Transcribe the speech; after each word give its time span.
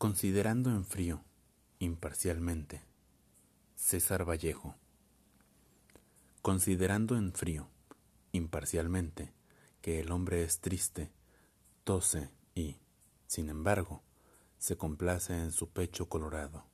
Considerando 0.00 0.70
en 0.70 0.86
frío, 0.86 1.22
imparcialmente, 1.78 2.80
César 3.76 4.26
Vallejo. 4.26 4.74
Considerando 6.40 7.18
en 7.18 7.34
frío, 7.34 7.68
imparcialmente, 8.32 9.34
que 9.82 10.00
el 10.00 10.10
hombre 10.10 10.42
es 10.42 10.60
triste, 10.60 11.12
tose 11.84 12.30
y, 12.54 12.78
sin 13.26 13.50
embargo, 13.50 14.02
se 14.56 14.78
complace 14.78 15.34
en 15.34 15.52
su 15.52 15.68
pecho 15.68 16.08
colorado, 16.08 16.64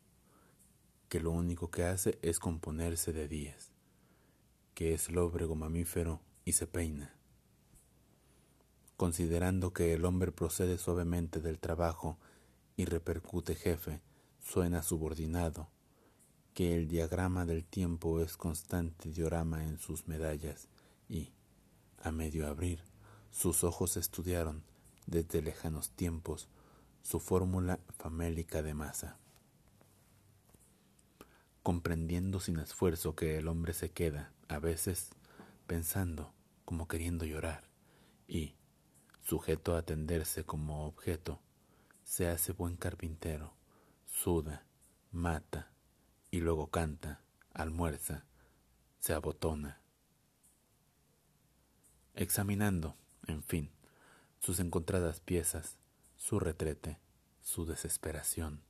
que 1.08 1.18
lo 1.18 1.32
único 1.32 1.68
que 1.68 1.82
hace 1.82 2.20
es 2.22 2.38
componerse 2.38 3.12
de 3.12 3.26
días, 3.26 3.72
que 4.72 4.94
es 4.94 5.10
lóbrego 5.10 5.56
mamífero 5.56 6.20
y 6.44 6.52
se 6.52 6.68
peina. 6.68 7.12
Considerando 8.96 9.72
que 9.72 9.94
el 9.94 10.04
hombre 10.04 10.30
procede 10.30 10.78
suavemente 10.78 11.40
del 11.40 11.58
trabajo 11.58 12.20
y 12.76 12.84
repercute 12.84 13.54
jefe, 13.54 14.00
suena 14.40 14.82
subordinado, 14.82 15.68
que 16.54 16.74
el 16.74 16.88
diagrama 16.88 17.44
del 17.44 17.64
tiempo 17.64 18.20
es 18.20 18.36
constante 18.36 19.10
diorama 19.10 19.64
en 19.64 19.78
sus 19.78 20.08
medallas 20.08 20.68
y, 21.08 21.32
a 22.02 22.10
medio 22.10 22.46
abrir, 22.46 22.82
sus 23.30 23.64
ojos 23.64 23.96
estudiaron 23.96 24.62
desde 25.06 25.42
lejanos 25.42 25.90
tiempos 25.90 26.48
su 27.02 27.20
fórmula 27.20 27.78
famélica 27.98 28.62
de 28.62 28.74
masa. 28.74 29.18
Comprendiendo 31.62 32.40
sin 32.40 32.58
esfuerzo 32.58 33.14
que 33.14 33.38
el 33.38 33.48
hombre 33.48 33.74
se 33.74 33.90
queda, 33.90 34.32
a 34.48 34.58
veces, 34.58 35.10
pensando 35.66 36.32
como 36.64 36.88
queriendo 36.88 37.24
llorar, 37.24 37.68
y, 38.28 38.54
sujeto 39.22 39.74
a 39.74 39.78
atenderse 39.78 40.44
como 40.44 40.86
objeto, 40.86 41.40
se 42.06 42.28
hace 42.28 42.52
buen 42.52 42.76
carpintero, 42.76 43.52
suda, 44.06 44.64
mata, 45.10 45.72
y 46.30 46.38
luego 46.38 46.68
canta, 46.68 47.20
almuerza, 47.52 48.24
se 49.00 49.12
abotona. 49.12 49.80
Examinando, 52.14 52.96
en 53.26 53.42
fin, 53.42 53.70
sus 54.38 54.60
encontradas 54.60 55.18
piezas, 55.20 55.76
su 56.16 56.38
retrete, 56.38 57.00
su 57.42 57.66
desesperación, 57.66 58.62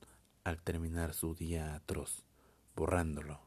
al 0.43 0.59
terminar 0.61 1.13
su 1.13 1.35
día 1.35 1.75
atroz, 1.75 2.23
borrándolo. 2.75 3.39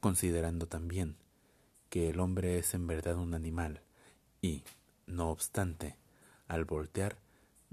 Considerando 0.00 0.66
también 0.66 1.16
que 1.88 2.10
el 2.10 2.18
hombre 2.18 2.58
es 2.58 2.74
en 2.74 2.88
verdad 2.88 3.16
un 3.16 3.32
animal 3.32 3.80
y, 4.40 4.64
no 5.06 5.30
obstante, 5.30 5.96
al 6.48 6.64
voltear, 6.64 7.21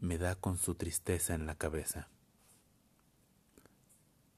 me 0.01 0.17
da 0.17 0.35
con 0.35 0.57
su 0.57 0.75
tristeza 0.75 1.33
en 1.33 1.45
la 1.45 1.55
cabeza, 1.55 2.07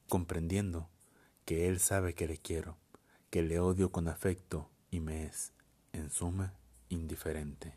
comprendiendo 0.08 0.88
que 1.44 1.68
él 1.68 1.78
sabe 1.78 2.14
que 2.14 2.26
le 2.26 2.36
quiero, 2.36 2.76
que 3.30 3.42
le 3.42 3.60
odio 3.60 3.92
con 3.92 4.08
afecto 4.08 4.68
y 4.90 4.98
me 4.98 5.24
es, 5.24 5.52
en 5.92 6.10
suma, 6.10 6.54
indiferente. 6.88 7.76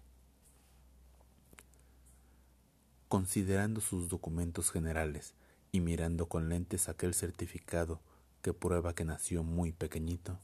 Considerando 3.08 3.82
sus 3.82 4.10
documentos 4.10 4.72
generales 4.72 5.36
y 5.72 5.80
mirando 5.80 6.28
con 6.28 6.50
lentes 6.50 6.90
aquel 6.90 7.14
certificado 7.14 8.02
que 8.42 8.54
prueba 8.54 8.96
que 8.96 9.06
nació 9.06 9.44
muy 9.44 9.72
pequeñito, 9.72 10.40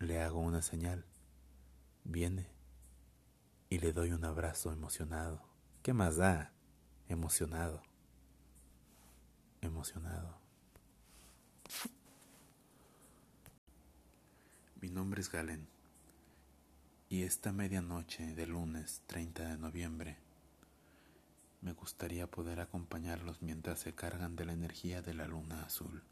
le 0.00 0.20
hago 0.20 0.40
una 0.40 0.60
señal, 0.60 1.04
viene 2.02 2.48
y 3.70 3.78
le 3.78 3.92
doy 3.92 4.10
un 4.10 4.24
abrazo 4.24 4.72
emocionado. 4.72 5.51
¿Qué 5.82 5.92
más 5.92 6.16
da? 6.16 6.52
Emocionado. 7.08 7.82
Emocionado. 9.60 10.38
Mi 14.80 14.90
nombre 14.90 15.20
es 15.20 15.28
Galen 15.28 15.66
y 17.08 17.22
esta 17.24 17.50
medianoche 17.50 18.32
de 18.34 18.46
lunes 18.46 19.02
30 19.08 19.48
de 19.48 19.58
noviembre 19.58 20.18
me 21.62 21.72
gustaría 21.72 22.30
poder 22.30 22.60
acompañarlos 22.60 23.42
mientras 23.42 23.80
se 23.80 23.92
cargan 23.92 24.36
de 24.36 24.44
la 24.44 24.52
energía 24.52 25.02
de 25.02 25.14
la 25.14 25.26
luna 25.26 25.64
azul. 25.64 26.04